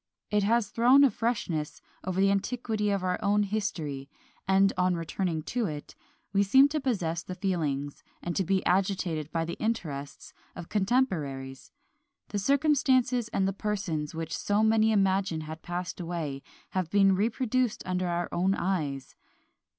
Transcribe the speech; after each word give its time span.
It 0.31 0.41
has 0.41 0.69
thrown 0.69 1.03
a 1.03 1.11
freshness 1.11 1.79
over 2.03 2.19
the 2.19 2.31
antiquity 2.31 2.89
of 2.89 3.03
our 3.03 3.19
own 3.21 3.43
history; 3.43 4.09
and, 4.47 4.73
on 4.75 4.95
returning 4.95 5.43
to 5.53 5.67
it, 5.67 5.93
we 6.33 6.41
seem 6.41 6.67
to 6.69 6.79
possess 6.81 7.21
the 7.21 7.35
feelings, 7.35 8.01
and 8.19 8.35
to 8.35 8.43
be 8.43 8.65
agitated 8.65 9.31
by 9.31 9.45
the 9.45 9.53
interests, 9.59 10.33
of 10.55 10.69
contemporaries. 10.69 11.71
The 12.29 12.39
circumstances 12.39 13.27
and 13.27 13.47
the 13.47 13.53
persons 13.53 14.15
which 14.15 14.35
so 14.35 14.63
many 14.63 14.91
imagine 14.91 15.41
had 15.41 15.61
passed 15.61 15.99
away, 15.99 16.41
have 16.71 16.89
been 16.89 17.13
reproduced 17.13 17.83
under 17.85 18.07
our 18.07 18.27
own 18.31 18.55
eyes. 18.55 19.15